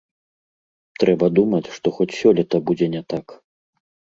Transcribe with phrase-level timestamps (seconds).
[1.03, 3.25] Трэба думаць, што хоць сёлета будзе не так.